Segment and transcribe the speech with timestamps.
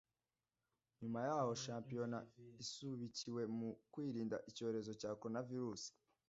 [1.01, 2.19] Nyuma yaho shampiyona
[2.63, 5.83] isubikiwe mu kwirinda icyorezo cya coronavirus